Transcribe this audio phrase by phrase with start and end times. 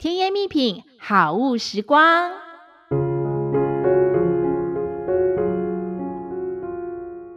[0.00, 2.30] 甜言蜜品，好物时光。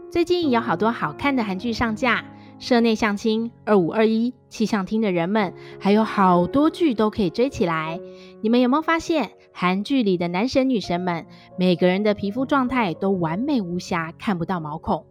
[0.10, 2.24] 最近有好多好看的韩剧上架，
[2.60, 8.00] 社内相亲、二五二一、气象厅的人们，还有好多剧都可以追起来。
[8.42, 11.26] 你们有没有发现，韩剧里的男神女神们，
[11.60, 15.06] 每个人的皮肤状态都完美无瑕，看不到毛孔。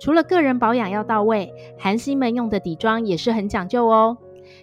[0.00, 4.18] 除了个人保养要到位，韩星们用的底妆也是很讲究哦。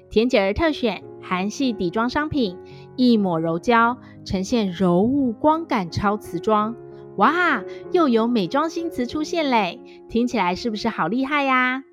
[0.10, 2.58] 甜姐儿特选韩系底妆商品，
[2.96, 6.76] 一抹柔焦，呈现柔雾光感超瓷妆。
[7.18, 9.80] 哇，又有美妆新词出现嘞！
[10.10, 11.84] 听起来是不是好厉害呀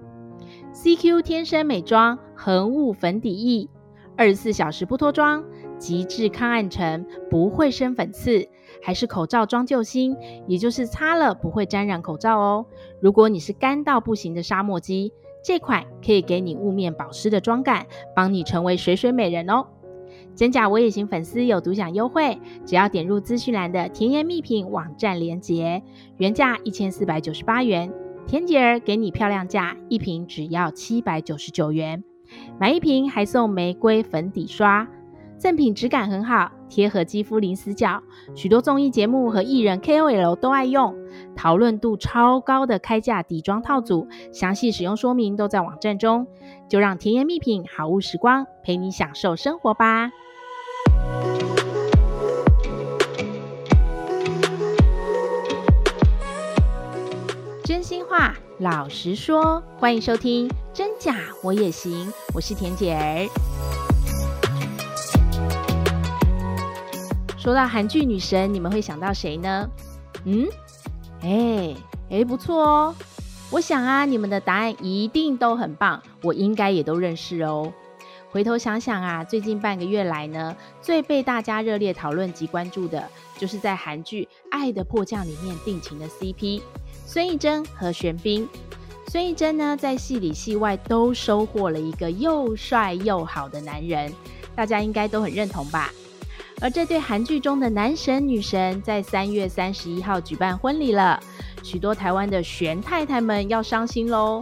[0.74, 3.68] ？CQ 天生美妆恒雾粉底液，
[4.16, 5.44] 二十四小时不脱妆，
[5.78, 8.48] 极致抗暗沉，不会生粉刺，
[8.82, 10.16] 还是口罩装救星，
[10.48, 12.66] 也就是擦了不会沾染口罩哦。
[13.00, 19.66] 如果你是干到不行的沙漠肌，这款可以给你雾面保湿的妆感，帮你成为水水美人哦。
[20.34, 25.82] 真假我也行粉丝有独享优惠，只要点入资讯栏的甜言蜜品网站链接，
[26.16, 27.92] 原价一千四百九十八元，
[28.26, 32.02] 甜姐儿给你漂亮价，一瓶只要七百九十九元，
[32.58, 34.88] 买一瓶还送玫瑰粉底刷。
[35.42, 38.00] 赠品质感很好，贴合肌肤零死角，
[38.32, 40.94] 许多综艺节目和艺人 KOL 都爱用，
[41.34, 46.28] 讨论度超高的开架底妆套组，详细使用说明都在网站中。
[46.68, 50.12] 就让甜言蜜品好物时光陪你享受生活吧。
[57.64, 63.51] 真心话，老实说，欢迎收听真假我也行，我是甜姐儿。
[67.42, 69.68] 说到韩剧女神，你们会想到谁呢？
[70.26, 70.46] 嗯，
[71.22, 71.74] 哎
[72.08, 72.94] 哎，不错哦。
[73.50, 77.72] 我想啊，你们的答案一定都很棒，我应该也都认识哦。
[78.30, 86.62] 回头想想啊，最近半个月来呢，最被大家热烈讨论及关注的，就是在韩剧《爱的迫降》里面定情的 CP
[87.04, 88.48] 孙艺珍和玄彬。
[89.08, 94.12] 孙艺珍呢，在戏里戏外都收获了一个又帅又好的男人，
[94.54, 95.90] 大家应该都很认同吧？
[96.62, 101.18] 而这对韩剧中的男神女神，在三月三十一号举办婚礼了，
[101.60, 104.40] 许多台湾的玄太太们要伤心喽。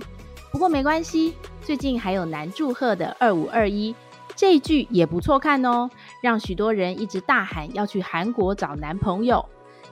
[0.52, 3.94] 不过没关系，最近还有男祝贺的二五二一，
[4.36, 5.88] 这一剧也不错看哦，
[6.22, 9.42] 让许多人一直大喊要去韩国找男朋友。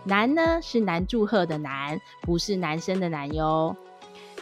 [0.05, 3.75] 男呢是男祝贺的男，不是男生的男哟。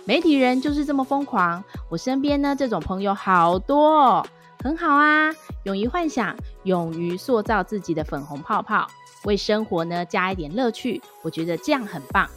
[0.04, 4.26] 媒体人就是这么疯狂，我身边呢这种朋友好多哦。
[4.62, 5.30] 很好啊，
[5.64, 8.86] 勇于幻想，勇于塑造自己的粉红泡泡，
[9.24, 12.28] 为生活呢加一点乐趣，我觉得这样很棒。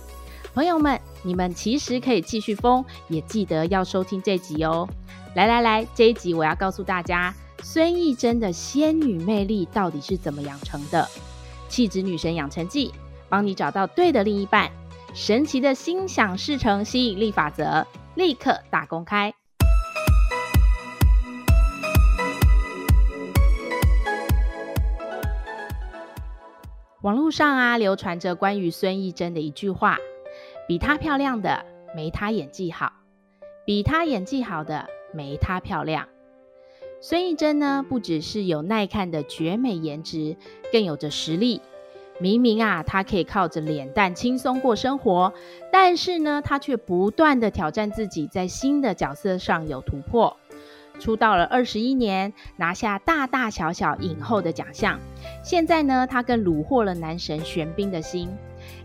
[0.54, 4.88] 朋友们，你们其实可以继续疯，也记得要收听这集哦。
[5.36, 11.08] 来来来，这一集我要告诉大家，孙艺珍的仙女魅力到底是怎么养成的？
[11.68, 12.92] 气质女神养成记，
[13.30, 14.70] 帮你找到对的另一半。
[15.14, 19.34] 神奇的心想事成吸引力法则，立刻大公开。
[27.02, 29.98] 网络上啊，流传着关于孙艺珍的一句话
[30.68, 31.64] ：“比她漂亮的
[31.96, 32.92] 没她演技好，
[33.66, 36.10] 比她演技好的没她漂亮。”
[37.00, 40.36] 孙艺珍呢，不只是有耐看的绝美颜值，
[40.74, 41.62] 更有着实力。
[42.20, 45.32] 明明啊，她可以靠着脸蛋轻松过生活，
[45.72, 50.36] 但是呢，她却不断地挑战自己，在新的角色上有突破。
[51.00, 55.00] 出道了二十一年，拿下大大小小影后的奖项。
[55.44, 58.30] 现在呢，她更虏获了男神玄彬的心。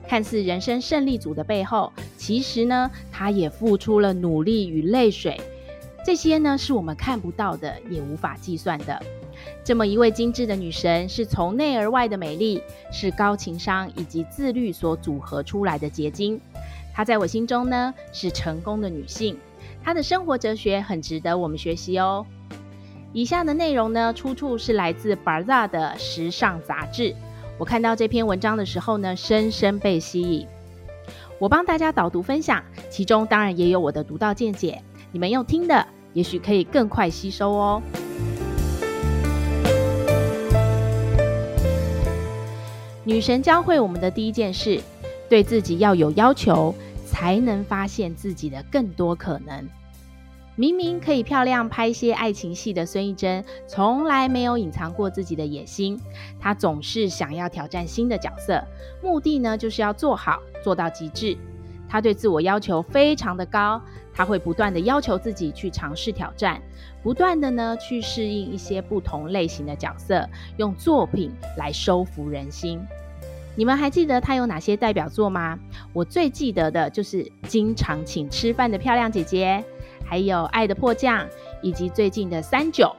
[0.07, 5.41] 看似人生胜利组的背后，其实呢，她也付出了努力与泪水。
[6.07, 9.03] 这些呢，是我们看不到的，也无法计算的。
[9.65, 16.41] 这么一位精致的女神，是从内而外的美丽，是高情商以及自律所组合出来的结晶。
[16.93, 19.37] 她在我心中呢，是成功的女性。
[19.84, 22.25] 她的生活哲学很值得我们学习哦。
[23.12, 27.15] 以下的内容呢，出处是来自《Barza》的时尚杂志。
[27.59, 30.47] 我看到这篇文章的时候呢，深深被吸引。
[31.39, 34.83] 我帮大家导读分享，其中当然也有我的独到见解。
[35.13, 37.83] 你们用听的，也许可以更快吸收哦。
[43.04, 44.81] 女神教会我们的第一件事，
[45.28, 46.75] 对自己要有要求。
[47.15, 49.69] 才能发现自己的更多可能。
[50.57, 55.97] 明明可以漂亮拍些爱情戏的孙艺珍，从来没有隐藏过自己的野心。
[56.41, 58.61] 她总是想要挑战新的角色，
[59.01, 61.39] 目的呢就是要做好，做到极致。
[61.89, 63.81] 她对自我要求非常的高，
[64.13, 66.60] 她会不断的要求自己去尝试挑战，
[67.01, 72.81] 不断的呢去适应一些不同类型的角色，用作品来收服人心。
[73.56, 75.59] 你们还记得他有哪些代表作吗？
[75.92, 79.65] 我最记得的就是经常请吃饭的漂亮姐姐，
[80.04, 81.27] 还有爱的迫降，
[81.62, 82.95] 以及最近的三九。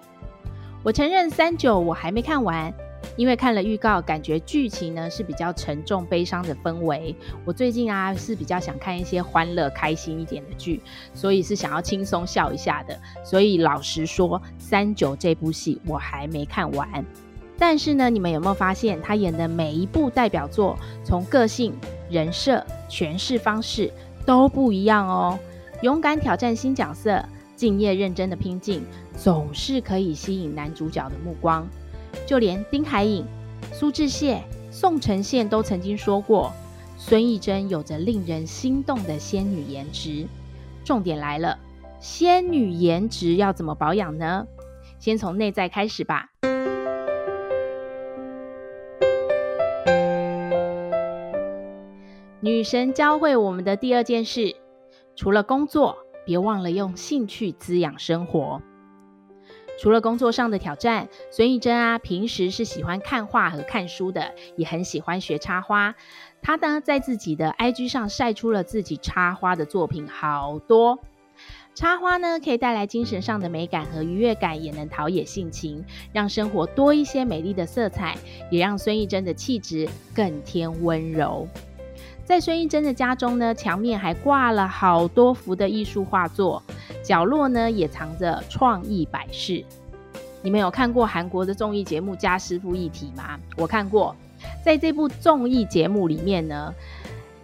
[0.83, 2.73] 我承认三九我还没看完。
[3.17, 7.15] 因为看了预告，感觉剧情呢是比较沉重悲伤的氛围。
[7.45, 10.81] 我最近啊是比较想看一些欢乐开心一点的剧，
[11.13, 12.99] 所以是想要轻松笑一下的。
[13.23, 17.05] 所以老实说，三九这部戏我还没看完。
[17.57, 21.73] 但是呢，你们有没有发现他演的每一部代表作，从个性、
[22.09, 23.91] 人设、诠释方式
[24.25, 25.39] 都不一样哦。
[25.81, 27.23] 勇敢挑战新角色，
[27.55, 28.83] 敬业认真的拼劲，
[29.15, 31.67] 总是可以吸引男主角的目光。
[32.25, 33.25] 就连丁海寅、
[33.73, 34.39] 苏志燮、
[34.71, 36.51] 宋承宪都曾经说过，
[36.97, 40.27] 孙艺珍有着令人心动的仙女颜值。
[40.83, 41.57] 重点来了，
[41.99, 44.45] 仙女颜值要怎么保养呢？
[44.99, 46.29] 先从内在开始吧。
[52.45, 54.55] 女神教会我们的第二件事，
[55.15, 55.97] 除了工作，
[56.27, 58.61] 别忘了用兴趣滋养生活。
[59.81, 65.95] 除了工作上的挑战，孙艺珍啊，平时是喜欢看画和看书的，也很喜欢学插花。
[66.43, 70.99] 她呢，在自己的 IG 上晒出了自己插花的作品，好多。
[71.73, 75.83] 插花呢，可以带来精神上的美感和愉悦感，也能陶冶性情，
[76.13, 78.15] 让生活多一些美丽的色彩，
[78.51, 81.47] 也让孙艺珍的气质更添温柔。
[82.25, 86.61] 在孙艺珍的家中呢，墙面还挂了好多幅的艺术画作，
[87.03, 89.63] 角落呢也藏着创意摆饰。
[90.41, 93.39] 你们有看过韩国的综艺节目《家师傅一体》吗？
[93.55, 94.15] 我看过，
[94.63, 96.73] 在这部综艺节目里面呢，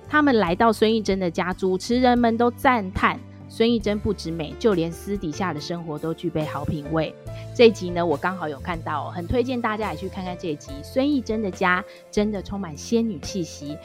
[0.09, 7.13] 他们来到孙艺珍的家，主持人们都赞叹孙艺珍不止美，就连私底下的生活都具备好品味。
[7.55, 10.71] 这一集呢，我刚好有看到，很推荐大家也去看看这一集。
[10.83, 13.77] 孙艺珍的家真的充满仙女气息。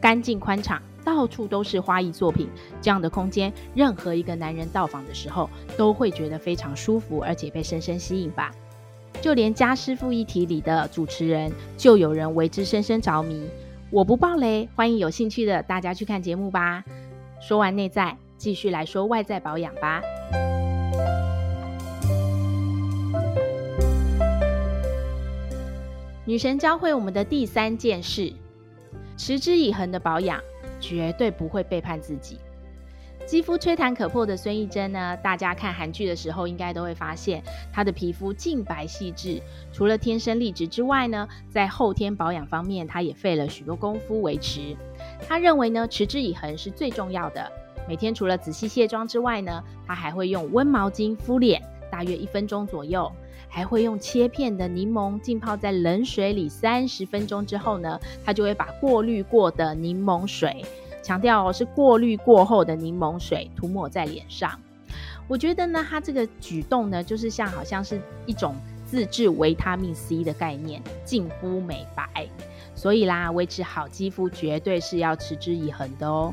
[0.00, 2.48] 干净宽敞，到处都是花艺作品，
[2.80, 8.50] 这样的空间，任何一个男人到访的时候，都会觉得非常舒服，而且被深深吸引吧。
[9.20, 13.46] 就连家师傅一体里的主持人，就有人为之深深着迷。
[13.90, 16.82] 我不爆雷，欢迎有兴趣的大家去看节目吧。
[17.40, 20.00] 说完内在，继续来说外在保养吧。
[26.24, 28.32] 女神教会我们的第三件事。
[29.22, 30.40] 持之以恒的保养，
[30.80, 32.38] 绝对不会背叛自己。
[33.26, 39.38] 肌肤吹弹可破的孙艺珍呢，大家看韩剧的时候，应该都会发现她的皮肤净白细致。
[39.74, 44.74] 除了天生丽质之外呢，在后天保养方面，她也费了许多功夫维持。
[45.28, 47.52] 她认为呢，持之以恒是最重要的。
[47.86, 53.10] 每天除了仔细卸妆之外呢，她还会用温毛巾敷脸，大约一分钟左右。
[53.52, 60.64] 还会用切片的柠檬浸泡在冷水里三十分钟之后呢，他就会把过滤过的柠檬水，
[61.02, 64.56] 强调哦，是过滤过后的柠檬水涂抹在脸上。
[65.26, 68.54] 我觉得呢，他这个举动呢，就是像好像是一种
[68.86, 72.28] 自制维他命 C 的概念，净肤美白。
[72.76, 76.32] 所以啦，维持好肌肤绝对是要持之以恒的哦。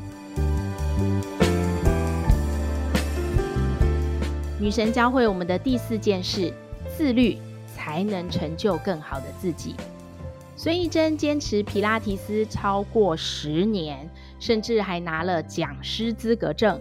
[4.58, 6.52] 女神教会我们的第四件事。
[6.96, 9.76] 自律才能成就更好的自己。
[10.56, 14.08] 孙艺珍坚持皮拉提斯超过十年，
[14.40, 16.80] 甚至还拿了讲师资格证。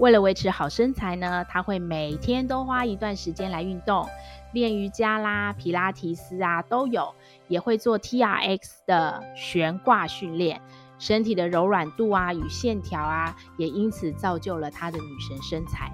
[0.00, 4.06] 为了维持好身材呢，她会每天都花一段时间来运动，
[4.52, 7.14] 练瑜伽啦、皮拉提斯啊都有，
[7.48, 10.60] 也会做 TRX 的悬挂训练。
[10.98, 15.90] 身体的柔软度啊与线条啊，也因此造就了她的女神身材。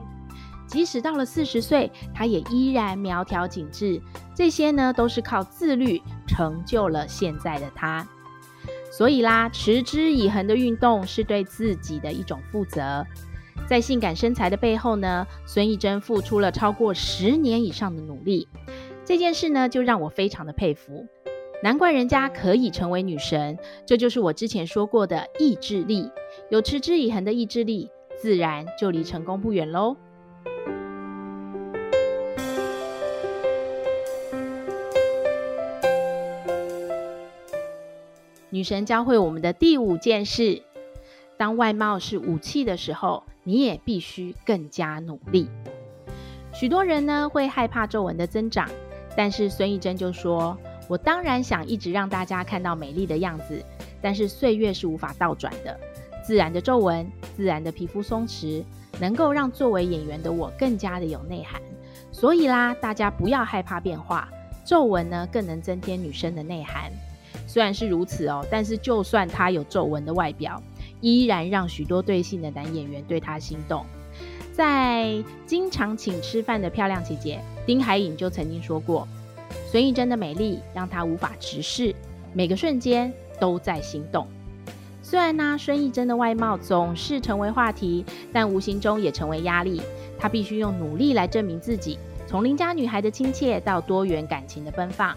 [0.71, 4.01] 即使到了四十岁，她也依然苗条紧致。
[4.35, 8.07] 这些呢，都是靠自律成就了现在的她。
[8.93, 13.05] 所以啦，持之以恒的运动是对自己的一种负责。
[13.67, 18.49] 在性感身材的背后呢，孙艺珍付出了超过十年以上的努力。
[19.05, 21.07] 这件事呢，就让我非常的佩服。
[21.63, 26.11] 难怪人家可以成为女神，这就是我之前说过的意志力。
[26.49, 29.97] 有持之以恒的意志力，自然就离成功不远喽。
[38.53, 40.61] 女神教会我们的第五件事：
[41.37, 45.49] 当外貌是武器的时候，你也必须更加努力。
[46.53, 48.69] 许多人呢会害怕皱纹的增长，
[49.17, 50.59] 但是孙艺珍就说
[50.91, 53.65] ：“我当然想一直让大家看到美丽的样子，
[54.03, 55.79] 但是岁月是无法倒转的，
[56.25, 58.65] 自然的皱纹自然的皮肤松弛，
[58.99, 61.63] 能够让作为演员的我更加的有内涵。
[62.11, 64.29] 所以啦，大家不要害怕变化，
[64.65, 66.91] 皱纹呢更能增添女生的内涵。
[67.53, 70.63] 虽然是如此哦，但是就算她有皱纹的外表，
[71.01, 73.85] 依然让许多对性的男演员对她心动。
[74.53, 79.09] 在经常请吃饭的漂亮姐姐丁海寅就曾经说过，
[79.69, 81.93] 孙艺珍的美丽让她无法直视，
[82.33, 84.25] 每个瞬间都在心动。
[85.03, 89.83] 虽然呢，孙艺珍的外貌总是成为话题，但无形中也成为压力。
[90.21, 91.99] 她必须用努力来证明自己。
[92.31, 95.17] 从邻家女孩的亲切到多元感情的奔放，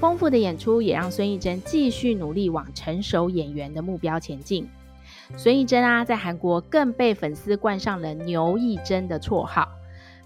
[0.00, 4.66] 丰富的演出也让孙艺珍继续努力往成熟演员的目标前进。
[5.36, 9.68] 孙艺珍啊，在韩国更被粉丝冠上了“牛艺珍”的绰号。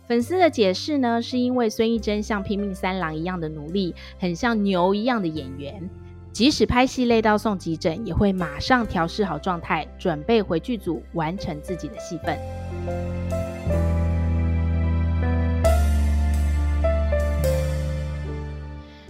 [0.07, 5.91] 粉丝的解释呢，是因为孙艺珍像拼命三郎一样的努力，很像牛一样的演员，
[6.33, 12.39] 即使拍戏累到送急诊，也会马上调试好状态，准备回剧组完成自己的戏份。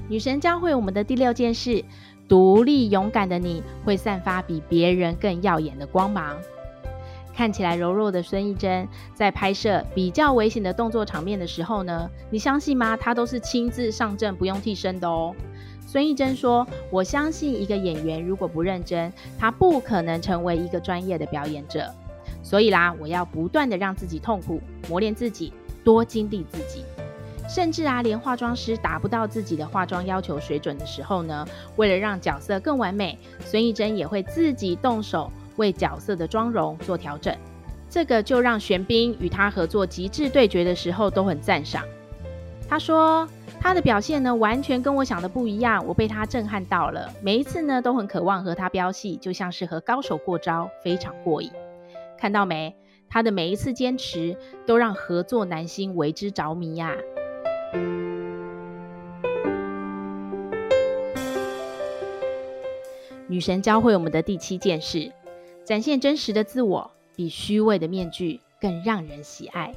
[0.09, 1.85] 女神教会我们的第六件事：
[2.27, 6.37] 独立勇敢的你会散发比别人更耀眼的光芒。
[7.35, 12.97] 看起来柔弱的孙艺珍，在拍摄比较危险的动作场面的时候呢，你相信吗？
[12.97, 15.35] 她都是亲自上阵，不用替身的哦。
[15.87, 21.91] 孙艺珍说：“我相信一个演员如果不认真，他不可能成为一个专业的表演者。
[22.43, 25.53] 所以啦，我要不断的让自己痛苦，磨练自己，
[25.85, 26.85] 多经历自己。”
[27.49, 37.35] 甚至啊，连化妆师达不到自己的化妆要求水准的时候呢，为了让角色更完美，孙艺珍也会自己动手为角色的妆容做调整。
[37.88, 41.83] 这个就让玄彬与他合作《极致对决》的时候都很赞赏。
[42.69, 43.26] 他说
[43.59, 47.11] 他的表现呢，完全跟我想的不一样，我被他震撼到了。
[47.23, 51.50] 每一次呢，都很渴望和他飙戏，就像是和高手过招，非常过瘾。
[52.19, 52.76] 看到没？
[53.09, 54.37] 他的每一次坚持，
[54.67, 57.17] 都让合作男星为之着迷呀、啊。
[63.30, 65.12] 女神教会我们的第七件事：
[65.64, 69.75] 展现真实的自我，比虚伪的面具更让人喜爱。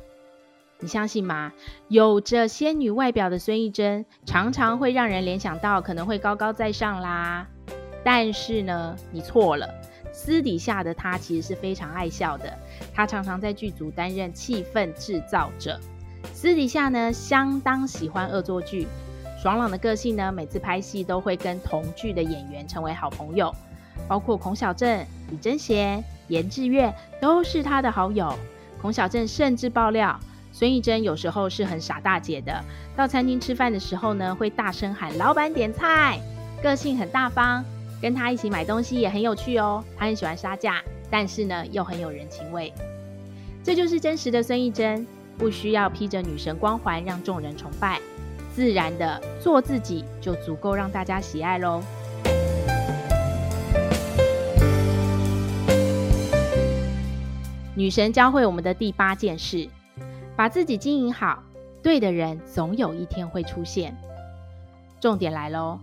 [0.80, 1.52] 你相信吗？
[1.90, 7.48] 有着仙女外表的孙艺珍，常常会让人联想到可能会高高在上啦。
[8.04, 9.70] 但是呢，你错了。
[10.12, 12.58] 私底下的她其实是非常爱笑的。
[12.94, 15.80] 她常常在剧组担任气氛制造者。
[16.34, 18.88] 私底下呢，相当喜欢恶作剧，
[19.42, 23.54] 爽朗的个性呢，每次拍戏都会跟同剧的演员成为好朋友，
[24.08, 28.34] 包括孔晓振、李贞贤、严志岳都是他的好友。
[28.82, 30.20] 孔晓振甚至爆料，
[30.52, 32.64] 孙艺珍有时候是很傻大姐的，
[32.96, 36.20] 到餐厅吃饭的时候呢，会大声喊“老板点菜”，
[36.64, 37.64] 个性很大方，
[38.02, 39.84] 跟他一起买东西也很有趣哦。
[39.96, 42.74] 他很喜欢杀价，但是呢，又很有人情味。
[43.64, 45.06] 这就是真实的孙艺珍。
[45.38, 48.00] 不需要披着女神光环让众人崇拜，
[48.54, 51.82] 自然的做自己就足够让大家喜爱喽。
[57.74, 59.68] 女神教会我们的第八件事：
[60.36, 61.42] 把自己经营好，
[61.82, 63.98] 对的人总有一天会出现。
[65.00, 65.80] 重点来喽，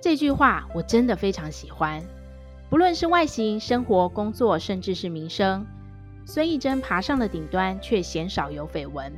[0.00, 2.02] 这句话我真的非常喜欢，
[2.70, 5.66] 不论是外形、生活、工作，甚至是名声。
[6.32, 9.12] 孙艺珍爬上了顶端，却鲜少有绯闻。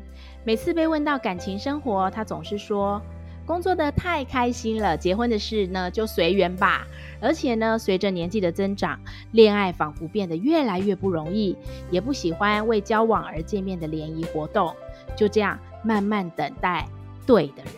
[0.44, 3.02] 每次被问到感情生活，她总是说
[3.44, 6.86] ：“工作得太开心了，结婚的事呢就随缘吧。”
[7.20, 8.98] 而且呢，随着年纪的增长，
[9.32, 11.54] 恋爱仿佛变得越来越不容易，
[11.90, 14.74] 也不喜欢为交往而见面的联谊活动。
[15.14, 16.88] 就这样慢慢等待
[17.26, 17.74] 对的人。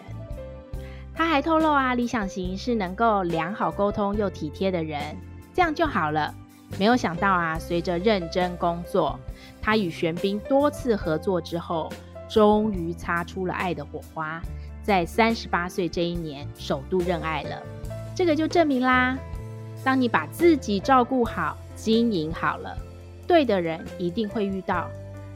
[1.12, 5.16] 她还透露啊，理想型是能够良好沟通又体贴的人，
[5.52, 6.32] 这样就好了。
[6.78, 9.18] 没有想到啊，随着认真工作，
[9.62, 11.92] 他与玄彬多次合作之后，
[12.28, 14.42] 终于擦出了爱的火花，
[14.82, 17.62] 在三十八岁这一年首度认爱了。
[18.14, 19.16] 这个就证明啦，
[19.84, 22.76] 当你把自己照顾好、经营好了，
[23.26, 24.88] 对的人一定会遇到。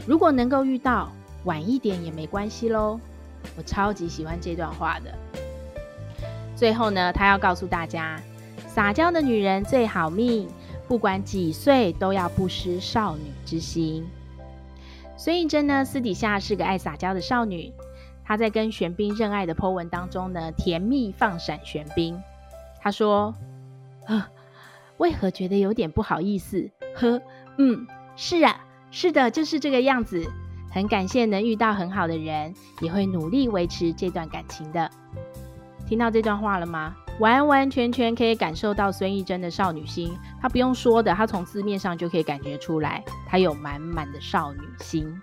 [0.07, 1.11] 如果能够遇到，
[1.45, 2.99] 晚一点也没关系喽。
[3.57, 5.12] 我超级喜欢这段话的。
[6.57, 8.21] 最后呢，他要告诉大家，
[8.66, 10.49] 撒娇的女人最好命。
[10.88, 14.09] 不管几岁，都要不失少女之心。
[15.18, 17.73] 孙艺珍呢，私底下是个爱撒娇的少女。
[18.25, 22.18] 她在跟玄彬认爱的 po 文当中呢，甜蜜放闪玄彬。
[22.80, 23.35] 她说
[24.09, 24.30] ：“啊，
[24.97, 26.71] 为何觉得有点不好意思？
[26.95, 27.21] 呵，
[27.59, 30.26] 嗯，是啊，是的，就是这个样子。
[30.71, 34.90] 很感谢能遇到很好的人，也会努力维持这段感情的。”
[35.87, 36.95] 听到这段话了吗？
[37.18, 40.16] 完完全全可以感受到孙艺珍的少女心。
[40.40, 45.20] 她不用说的，她从字面上就可以感觉出来，她有满满的少女心。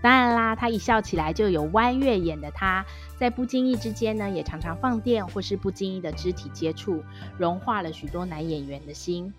[0.00, 2.84] 当然啦，她一笑起来就有弯月眼的她，
[3.16, 7.02] 在不经意之间呢，也常常放电或是不经意的肢体接触，
[7.36, 9.32] 融化了许多男演员的心。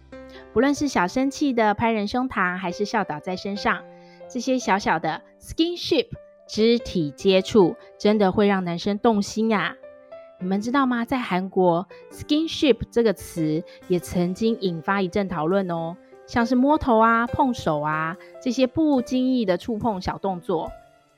[0.53, 3.81] 不论是小生气的拍人胸膛，还是笑倒在身上，
[4.29, 6.07] 这些小小的 skinship
[6.47, 9.75] 肢体接触，真的会让男生动心啊！
[10.41, 11.03] 你们知道吗？
[11.03, 15.95] 在韩国，skinship 这个词也曾经引发一阵讨论哦。
[16.25, 20.71] 像是摸头啊、碰手啊，这些不经意的触碰小动作，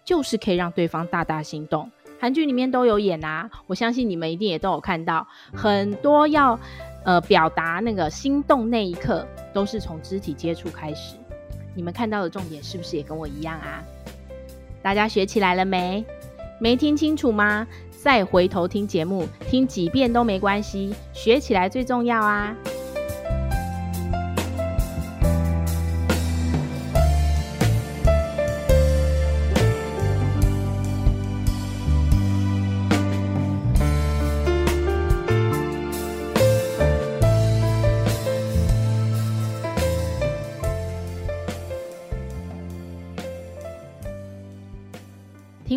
[0.04, 1.92] 就是可以让对方大大心动。
[2.20, 6.60] 韩剧里面都有演啊，我相信你们一定也都有看到，很多要
[7.04, 11.16] 呃表达那个心动那一刻，都是从肢体接触开始。
[11.76, 13.84] 你们看到的重点是不是也跟我一样啊？
[14.82, 16.04] 大家学起来了没？
[16.60, 17.68] 没听清楚吗？
[18.04, 22.56] 再回头听节目，听几遍都没关系，学起来最重要啊！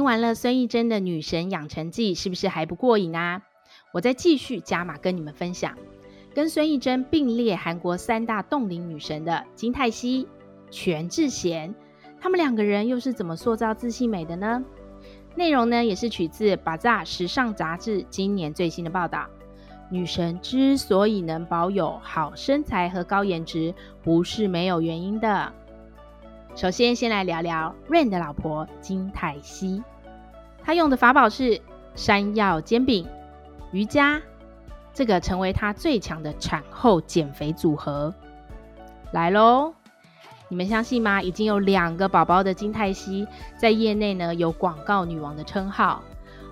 [0.04, 3.40] 听完了孙艺珍的《女神养成记》，是不是还不过瘾啊？
[3.90, 5.78] 我再继续加码跟你们分享，
[6.34, 10.28] 跟孙艺珍并列韩国三大冻龄女神的金泰熙、
[10.70, 11.74] 全智贤，
[12.20, 14.62] 他们两个人又是怎么塑造自信美的呢？
[15.36, 19.26] 内容呢也是取自《Baza》时尚杂志今年最新的报道。
[19.88, 25.50] 女神之所以能保有好身材和高颜值，不是没有原因的。
[26.54, 29.82] 首先，先来聊聊 Rain 的老婆金泰熙。
[30.64, 31.60] 她用的法宝是
[31.94, 33.06] 山药煎饼、
[33.70, 34.20] 瑜伽，
[34.94, 38.12] 这个成为她最强的产后减肥组合。
[39.12, 39.74] 来喽，
[40.48, 41.20] 你们相信吗？
[41.20, 43.28] 已经有两个宝宝的金泰熙，
[43.58, 46.02] 在业内呢有广告女王的称号。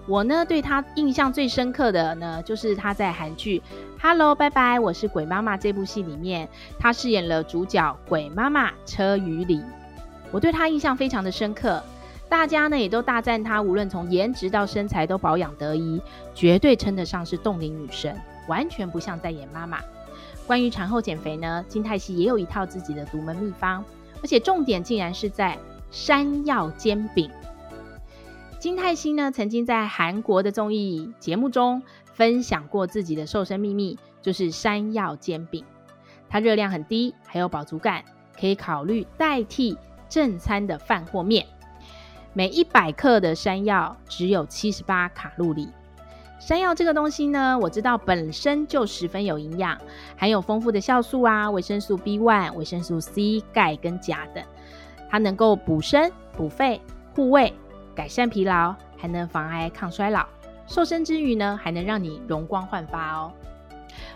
[0.07, 3.61] 我呢对她印象最深刻的呢，就是她在韩剧
[4.03, 9.63] 《Hello 拜拜我是鬼妈妈》这部戏里面，她饰演了主角鬼妈妈车宇里。
[10.31, 11.83] 我对她印象非常的深刻，
[12.33, 16.01] 大家呢也都大赞她，无论从颜值到身材都保养得宜，
[16.35, 18.19] 绝对称得上是冻龄女神，
[18.49, 19.81] 完全不像在演妈妈。
[20.47, 23.85] 关于产后减肥呢，金泰熙也有一套自己的独门秘方，
[24.23, 25.59] 而且重点竟然是在
[25.91, 27.31] 山药煎饼。
[28.59, 31.83] 金泰熙呢曾经在韩国的综艺节目中
[32.15, 35.67] 分享过自己的瘦身秘密，就是山药煎饼。
[36.31, 38.03] 它热量很低，还有饱足感，
[38.41, 39.77] 可以考虑代替。
[40.09, 41.47] 正餐的饭或面，
[42.35, 45.69] 每一百克的山药只有七十八卡路里。
[46.39, 49.79] 山药这个东西呢，我知道本身就十分有营养，
[50.17, 54.43] 含有丰富的酵素啊、维生素 B1、维生素 C、钙跟钾等，
[55.09, 56.81] 它能够补身、补肺、
[57.15, 57.53] 护胃、
[57.95, 60.27] 改善疲劳，还能防癌抗衰老。
[60.67, 63.31] 瘦身之余呢，还能让你容光焕发哦。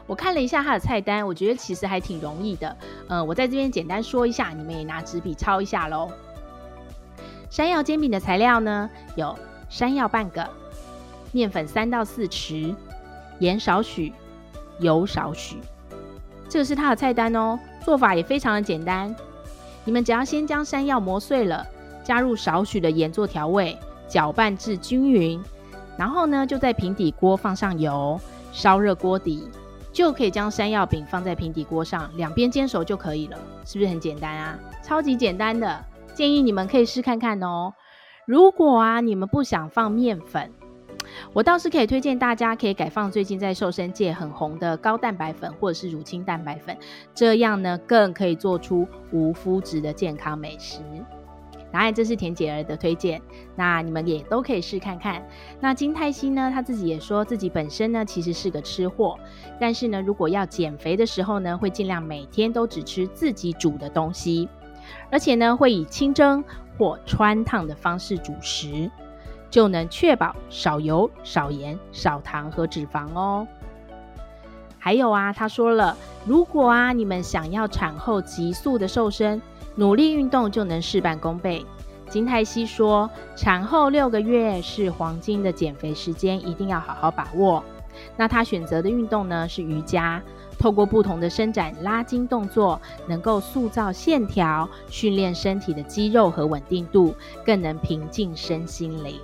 [0.06, 2.76] 我看了一下它的菜单，我觉得其实还挺容易的。
[3.08, 6.10] 呃，我在这边简单说一下，你们也拿纸笔抄一下喽。
[7.48, 9.36] 山药煎饼的材料呢，有
[9.68, 10.46] 山药半个，
[11.32, 12.74] 面粉三到四匙，
[13.38, 14.12] 盐少许，
[14.80, 15.58] 油少许。
[16.48, 19.14] 这个是它的菜单哦，做法也非常的简单。
[19.84, 21.66] 你们只要先将山药磨碎了，
[22.04, 23.78] 加入少许的盐做调味，
[24.08, 25.42] 搅拌至均匀，
[25.96, 28.20] 然后呢，就在平底锅放上油，
[28.52, 29.48] 烧热锅底。
[29.92, 34.58] 就可以将山药饼放在平底锅上，两边煎熟就可以了，是不是很简单啊？
[34.82, 35.82] 超级简单的，
[36.16, 37.74] 建议你们可以试看看哦。
[38.24, 40.50] 如果啊，你们不想放面粉，
[41.34, 46.74] 我倒是可以推荐大家可以改放最近在瘦身界很红的高蛋白粉或者是乳清蛋白粉，
[47.14, 50.80] 这样呢更可以做出无麸质的健康美食。
[51.70, 53.20] 当然，这是田姐儿的推荐，
[53.54, 55.22] 那你们也都可以试看看。
[55.60, 59.18] 那金泰熙呢，他自己也说自己本身呢其实是个吃货，
[59.60, 64.48] 但是呢，如果要减肥的时候呢，会尽量每天都只吃自己煮的东西，
[65.10, 66.44] 而且呢，会以清蒸
[66.78, 68.90] 或汆烫的方式煮食，
[69.50, 73.46] 就能确保少油、少盐、少糖和脂肪哦。
[74.78, 79.42] 还有啊，他说了，如果啊你们想要产后急速的瘦身，
[79.74, 81.66] 努力运动就能事半功倍。
[82.08, 87.64] 金泰熙说，产后六个月是黄金的减肥时间，一定要好好把握。
[88.16, 90.22] 那他选择的运动呢是瑜伽，
[90.66, 99.20] 透过不同的伸展拉筋动作，能够塑造线条，训练身体的肌肉和稳定度，更能平静身心灵。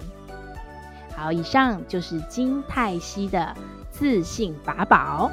[1.16, 3.56] 好，以上就是金泰熙的
[3.90, 5.32] 自信法宝。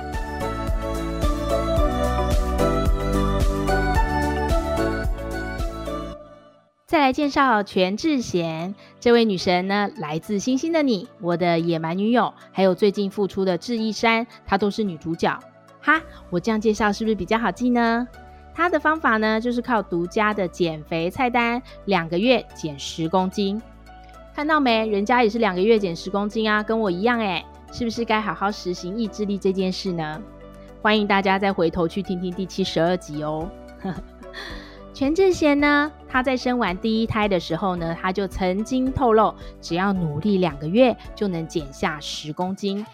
[6.88, 15.40] 再来介绍全智贤这位女神呢，来自星星的你，我的野蛮女友，还有最近复出的智异山，她都是女主角。
[15.82, 18.08] 哈，我这样介绍是不是比较好记呢？
[18.54, 23.62] 她的方法呢，就是靠独家的减肥菜单，两个月减十公斤。
[24.36, 24.88] 看到没？
[24.88, 30.22] 人家也是两个月减十公斤啊，跟我一样诶，是不是该好好实行意志力这件事呢？
[30.82, 33.50] 欢迎大家再回头去听听第七十二集哦。
[34.94, 42.86] 全智贤呢，她在生完第一胎的时候呢，她就曾经透露，只要努力两个月就能减下十公斤。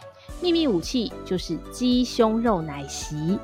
[0.41, 3.39] 秘密武器就是鸡胸肉奶昔。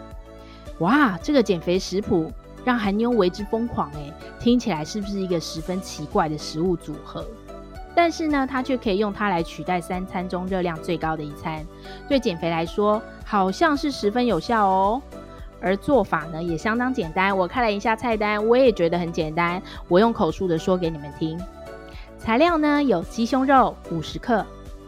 [0.79, 2.31] 哇，这个减肥食谱
[2.63, 7.25] 让韩妞为之疯狂诶，听起来是不是一个十分奇怪的食物组合？
[7.93, 11.65] 但是呢，它却可以用它来取代三餐中热量最高的一餐，
[12.07, 15.01] 对减肥来说，好像是十分有效哦。
[15.59, 19.61] 而做法呢也相当简单，我看了一下菜单，我也觉得很简单。
[19.87, 21.39] 我用口述的说给你们听。
[22.17, 24.43] 材料呢有鸡胸肉五十克，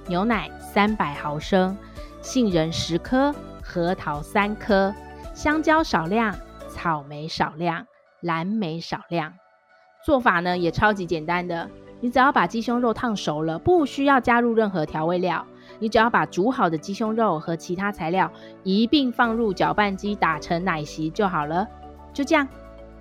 [0.08, 1.78] 牛奶三百毫升，
[2.24, 4.96] 杏仁十颗，核桃三颗，
[5.34, 6.34] 香蕉少量，
[6.70, 7.86] 草莓少量，
[8.22, 9.34] 蓝莓少量。
[10.06, 15.46] 做法呢也超级简单的，你只要把鸡胸肉烫熟了，不需要加入任何调味料。
[15.80, 18.32] 你只要把煮好的鸡胸肉和其他材料
[18.64, 21.68] 一并放入搅拌机打成奶昔就好了，
[22.14, 22.48] 就这样，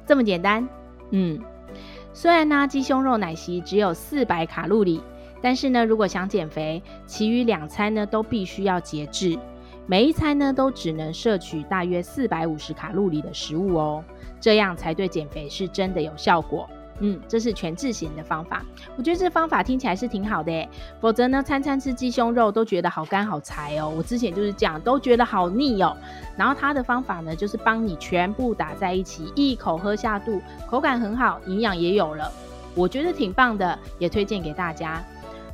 [0.04, 0.68] 这么简单。
[1.10, 1.40] 嗯，
[2.12, 5.00] 虽然呢鸡胸肉奶昔只有四百卡路里，
[5.42, 9.38] 但是呢如果想减肥，其余两餐呢都必须要节制，
[9.86, 14.04] 每一餐呢都只能摄取大约四百五十卡路里的食物哦，
[14.40, 16.66] 这样才对减肥是真的有效果。
[17.04, 18.64] 嗯，这是全智贤的方法，
[18.96, 20.68] 我觉得这方法听起来是挺好的诶，
[21.00, 23.92] 否则呢，餐餐吃鸡胸肉都觉得好干好柴哦。
[23.96, 25.96] 我之前就是这样，都觉得好腻哦。
[26.36, 32.30] 然后他的方法呢，就是帮你全部打在一起，一口喝下肚，口感很好，营养也有了，
[32.76, 35.02] 我觉得挺棒的，也推荐给大家。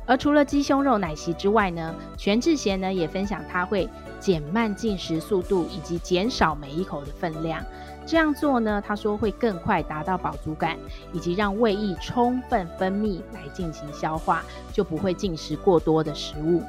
[0.09, 3.87] 而除了鸡胸肉奶昔之外呢，全智贤呢也分享他会
[4.19, 7.63] 减慢进食速度，以及减少每一口的分量。
[8.07, 10.79] 这样做呢，他说会更快达到饱足感，
[11.13, 14.43] 以及让胃液充分分泌来进行消化，
[14.73, 16.63] 就不会进食过多的食物。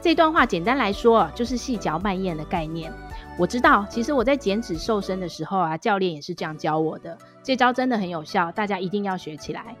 [0.00, 2.92] 这段话简单来说，就是细嚼慢咽的概念。
[3.38, 7.16] 我知道，其实我在减脂瘦身的时候啊，教练也是这样教我的。
[7.44, 9.76] 这招真的很有效，大家一定要学起来。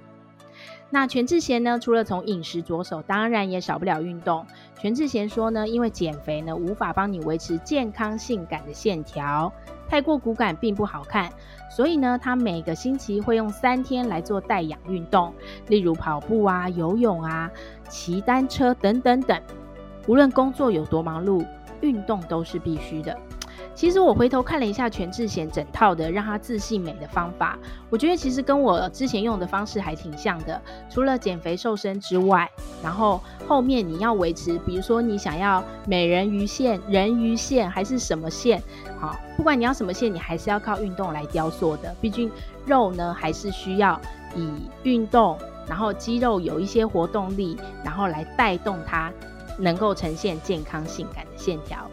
[0.92, 4.44] 那全智贤呢，除了从饮食着手，当然也少不了运动。
[4.76, 9.52] 全智贤说呢，因为减肥呢，无法帮你维持健康性感的线条。
[9.88, 11.30] 太过骨感并不好看，
[11.70, 15.32] 所以呢，他每个星期会用三天来做带氧运动，
[15.68, 17.50] 例如跑步啊、游泳啊、
[17.88, 19.40] 骑单车等等等。
[20.06, 21.46] 无论工作有多忙碌，
[21.80, 23.16] 运动都是必须的。
[23.80, 30.60] 其实我回头看了一下全智贤整套的让她自信美的方法，我觉得其实跟我之前用的方式还挺像的。
[30.90, 32.46] 除了减肥瘦身之外，
[32.82, 38.62] 然后后面你要维持，比如说你想要美人鱼线、人鱼线还是什么线，
[39.00, 41.96] 好，不管你要什么线，你还是要靠运动来雕塑的。
[42.02, 42.30] 毕竟
[42.66, 43.98] 肉呢，还是需要
[44.36, 44.46] 以
[44.82, 49.10] 运动，然后肌肉有一些活动力，然后来带动它，
[49.56, 51.90] 能够呈现健康性感的线条。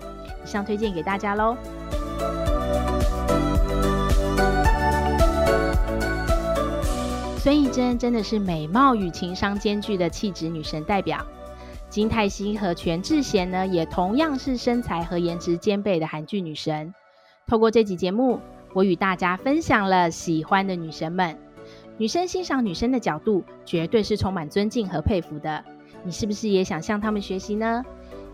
[0.47, 1.57] 以上推荐给大家喽。
[7.37, 11.25] 孙艺珍真的是美貌与情商兼具的气质女神代表，
[11.89, 16.93] 金泰熙和全智贤呢，也同样是身材和颜值兼备的韩剧女神。
[17.45, 18.39] 透过这集节目，
[18.73, 21.37] 我与大家分享了喜欢的女神们。
[21.97, 25.61] 女生欣赏女生的角度，绝对是充满尊敬和佩服的。
[26.03, 27.83] 你是不是也想向她们学习呢？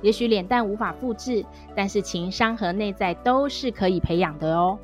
[0.03, 1.43] 也许脸蛋无法复制，
[1.75, 4.77] 但是情商和内在都是可以培养的哦。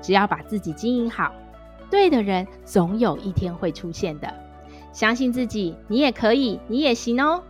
[0.00, 1.32] 只要把自己经营好。
[1.90, 4.32] 对的人总有一天会出现的，
[4.92, 7.42] 相信自己，你也可以，你也行哦。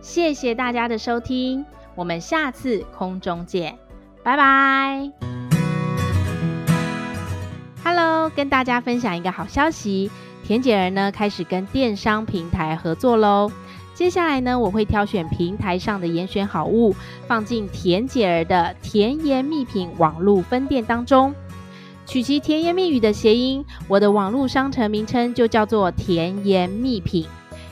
[0.00, 3.76] 谢谢大家的收听，我们下次空中见，
[4.22, 5.10] 拜拜。
[7.82, 10.08] Hello，跟大家分享一个好消息，
[10.44, 13.50] 甜姐儿呢开始跟电商平台合作喽。
[14.00, 21.34] 接下来呢，我会挑选平台上的严选好物，放进甜姐儿的甜言蜜品网络分店当中。
[22.06, 27.26] 取其甜言蜜语的谐音，我的网络商城名称就叫做甜言蜜品，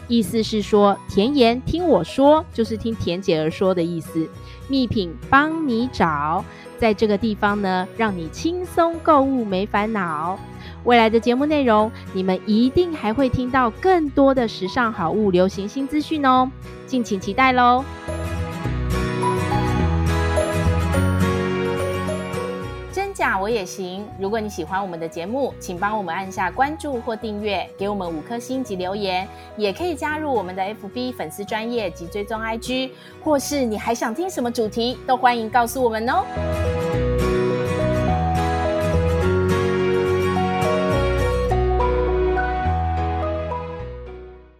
[0.06, 4.28] 意思是说甜言听我说，就是听甜姐儿说的意思。
[4.68, 6.44] 蜜品帮你找，
[6.76, 10.38] 在这个地方呢，让你轻松购物没烦恼。
[10.84, 16.50] 未来的节目内容，你们一定还会听到更多的时尚好物、流行新资讯哦，
[16.86, 17.84] 敬请期待喽！
[22.90, 24.06] 真假我也行。
[24.18, 32.90] 如果你喜欢我们的节目，请帮我们按下关注或订阅，给我们五颗星及留言，也可以加入我们的 FB 粉丝专业及追踪 IG，
[33.22, 37.07] 或是你还想听什么主题，都欢迎告诉我们哦。